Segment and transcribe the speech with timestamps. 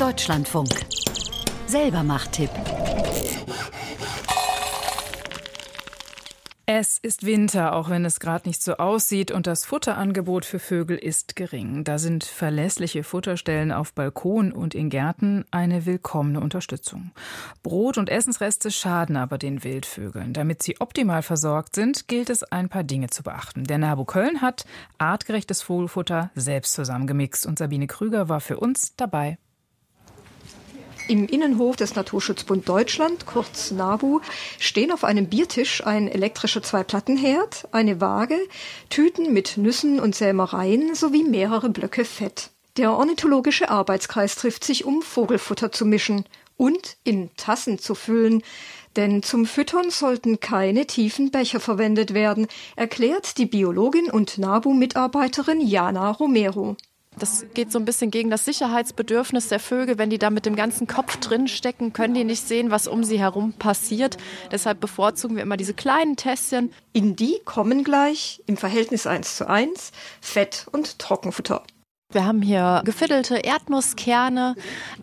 [0.00, 0.70] Deutschlandfunk.
[1.66, 2.48] Selber Macht-Tipp.
[6.64, 10.96] Es ist Winter, auch wenn es gerade nicht so aussieht, und das Futterangebot für Vögel
[10.96, 11.84] ist gering.
[11.84, 17.10] Da sind verlässliche Futterstellen auf Balkon und in Gärten eine willkommene Unterstützung.
[17.62, 20.32] Brot und Essensreste schaden aber den Wildvögeln.
[20.32, 23.64] Damit sie optimal versorgt sind, gilt es, ein paar Dinge zu beachten.
[23.64, 24.64] Der NABU Köln hat
[24.96, 29.36] artgerechtes Vogelfutter selbst zusammengemixt und Sabine Krüger war für uns dabei.
[31.10, 34.20] Im Innenhof des Naturschutzbund Deutschland, kurz NABU,
[34.60, 38.38] stehen auf einem Biertisch ein elektrischer Zwei-Platten-Herd, eine Waage,
[38.90, 42.50] Tüten mit Nüssen und Sämereien sowie mehrere Blöcke Fett.
[42.76, 48.44] Der ornithologische Arbeitskreis trifft sich, um Vogelfutter zu mischen und in Tassen zu füllen.
[48.94, 56.08] Denn zum Füttern sollten keine tiefen Becher verwendet werden, erklärt die Biologin und NABU-Mitarbeiterin Jana
[56.12, 56.76] Romero.
[57.18, 59.98] Das geht so ein bisschen gegen das Sicherheitsbedürfnis der Vögel.
[59.98, 63.04] Wenn die da mit dem ganzen Kopf drin stecken, können die nicht sehen, was um
[63.04, 64.16] sie herum passiert.
[64.52, 66.72] Deshalb bevorzugen wir immer diese kleinen Tässchen.
[66.92, 71.64] In die kommen gleich im Verhältnis 1 zu 1 Fett und Trockenfutter.
[72.12, 74.56] Wir haben hier gefiddelte Erdnusskerne,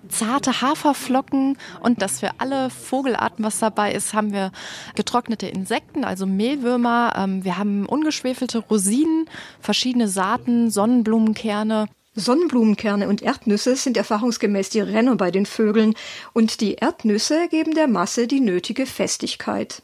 [0.09, 4.51] zarte Haferflocken und das für alle Vogelarten, was dabei ist, haben wir
[4.95, 7.13] getrocknete Insekten, also Mehlwürmer.
[7.15, 9.29] Ähm, wir haben ungeschwefelte Rosinen,
[9.61, 11.87] verschiedene Saaten, Sonnenblumenkerne.
[12.19, 15.93] Sonnenblumenkerne und Erdnüsse sind erfahrungsgemäß die Renner bei den Vögeln
[16.33, 19.83] und die Erdnüsse geben der Masse die nötige Festigkeit.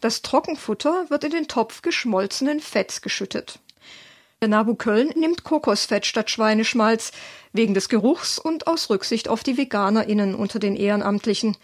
[0.00, 3.58] Das Trockenfutter wird in den Topf geschmolzenen Fetts geschüttet.
[4.42, 7.12] Der Nabu Köln nimmt Kokosfett statt Schweineschmalz,
[7.54, 11.56] wegen des Geruchs und aus Rücksicht auf die VeganerInnen unter den Ehrenamtlichen.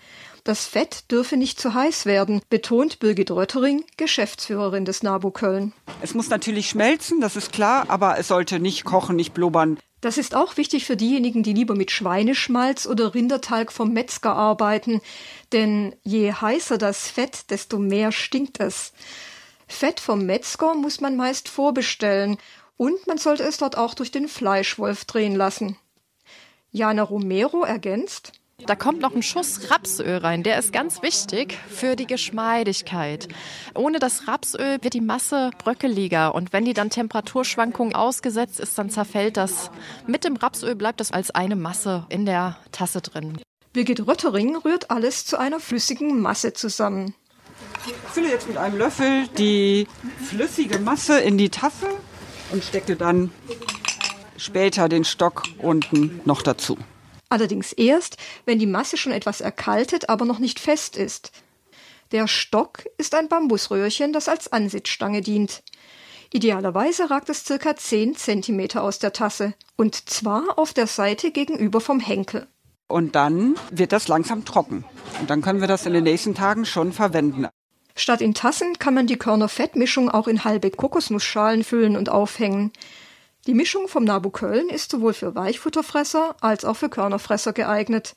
[0.42, 5.74] Das Fett dürfe nicht zu heiß werden, betont Birgit Röttering, Geschäftsführerin des NABU Köln.
[6.00, 9.78] Es muss natürlich schmelzen, das ist klar, aber es sollte nicht kochen, nicht blubbern.
[10.00, 15.02] Das ist auch wichtig für diejenigen, die lieber mit Schweineschmalz oder Rindertalg vom Metzger arbeiten,
[15.52, 18.94] denn je heißer das Fett, desto mehr stinkt es.
[19.68, 22.38] Fett vom Metzger muss man meist vorbestellen
[22.76, 25.76] und man sollte es dort auch durch den Fleischwolf drehen lassen.
[26.70, 28.32] Jana Romero ergänzt,
[28.66, 30.42] da kommt noch ein Schuss Rapsöl rein.
[30.42, 33.28] Der ist ganz wichtig für die Geschmeidigkeit.
[33.74, 36.34] Ohne das Rapsöl wird die Masse bröckeliger.
[36.34, 39.70] Und wenn die dann Temperaturschwankungen ausgesetzt ist, dann zerfällt das.
[40.06, 43.38] Mit dem Rapsöl bleibt das als eine Masse in der Tasse drin.
[43.72, 47.14] Birgit Röttering rührt alles zu einer flüssigen Masse zusammen.
[47.86, 49.88] Ich fülle jetzt mit einem Löffel die
[50.28, 51.88] flüssige Masse in die Tasse
[52.52, 53.30] und stecke dann
[54.36, 56.76] später den Stock unten noch dazu.
[57.28, 61.32] Allerdings erst, wenn die Masse schon etwas erkaltet, aber noch nicht fest ist.
[62.10, 65.62] Der Stock ist ein Bambusröhrchen, das als Ansitzstange dient.
[66.30, 71.80] Idealerweise ragt es circa 10 cm aus der Tasse und zwar auf der Seite gegenüber
[71.80, 72.46] vom Henkel.
[72.88, 74.84] Und dann wird das langsam trocken.
[75.20, 77.46] Und dann können wir das in den nächsten Tagen schon verwenden.
[77.94, 82.72] Statt in Tassen kann man die Körner-Fettmischung auch in halbe Kokosnussschalen füllen und aufhängen.
[83.46, 88.14] Die Mischung vom Nabu Köln ist sowohl für Weichfutterfresser als auch für Körnerfresser geeignet.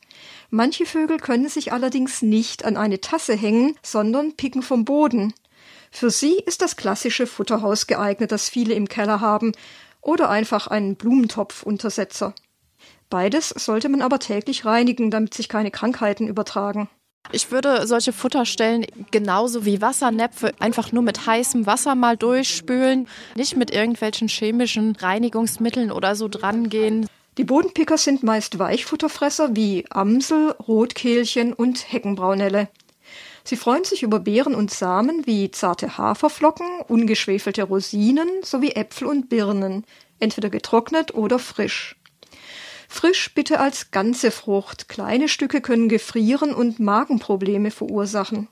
[0.52, 5.34] Manche Vögel können sich allerdings nicht an eine Tasse hängen, sondern picken vom Boden.
[5.90, 9.54] Für sie ist das klassische Futterhaus geeignet, das viele im Keller haben,
[10.02, 12.36] oder einfach ein Blumentopfuntersetzer.
[13.10, 16.88] Beides sollte man aber täglich reinigen, damit sich keine Krankheiten übertragen.
[17.32, 23.58] Ich würde solche Futterstellen genauso wie Wassernäpfe einfach nur mit heißem Wasser mal durchspülen, nicht
[23.58, 27.08] mit irgendwelchen chemischen Reinigungsmitteln oder so drangehen.
[27.38, 32.70] Die Bodenpicker sind meist Weichfutterfresser wie Amsel, Rotkehlchen und Heckenbraunelle.
[33.44, 39.30] Sie freuen sich über Beeren und Samen wie zarte Haferflocken, ungeschwefelte Rosinen sowie Äpfel und
[39.30, 39.86] Birnen,
[40.20, 41.96] entweder getrocknet oder frisch.
[42.96, 44.88] Frisch bitte als ganze Frucht.
[44.88, 48.48] Kleine Stücke können gefrieren und Magenprobleme verursachen.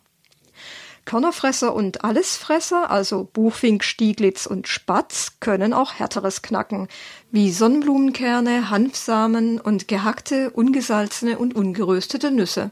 [1.06, 6.90] Körnerfresser und Allesfresser, also Buchfink, Stieglitz und Spatz, können auch härteres knacken,
[7.32, 12.72] wie Sonnenblumenkerne, Hanfsamen und gehackte, ungesalzene und ungeröstete Nüsse.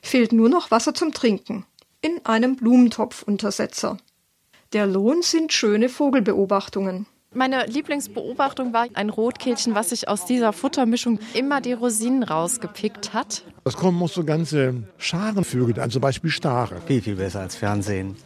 [0.00, 1.66] Fehlt nur noch Wasser zum Trinken
[2.00, 3.98] in einem Blumentopfuntersetzer.
[4.72, 7.04] Der Lohn sind schöne Vogelbeobachtungen.
[7.32, 13.44] Meine Lieblingsbeobachtung war ein Rotkehlchen, was sich aus dieser Futtermischung immer die Rosinen rausgepickt hat.
[13.62, 16.80] Es kommen auch so ganze Scharenvögel, also zum Beispiel Stare.
[16.88, 18.16] Viel, viel besser als Fernsehen.